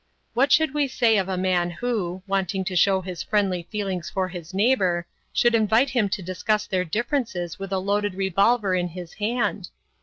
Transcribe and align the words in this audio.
What 0.33 0.51
should 0.51 0.73
we 0.73 0.87
say 0.87 1.19
of 1.19 1.29
a 1.29 1.37
man 1.37 1.69
who, 1.69 2.23
wanting 2.25 2.65
to 2.65 2.75
show 2.75 3.01
his 3.01 3.21
friendly 3.21 3.67
feelings 3.69 4.09
for 4.09 4.29
his 4.29 4.51
neighbor, 4.51 5.05
should 5.31 5.53
invite 5.53 5.91
him 5.91 6.09
to 6.09 6.23
discuss 6.23 6.65
their 6.65 6.83
differences 6.83 7.59
with 7.59 7.71
a 7.71 7.77
loaded 7.77 8.15
revolver 8.15 8.73
in 8.73 8.87
his 8.87 9.13
hand? 9.21 9.69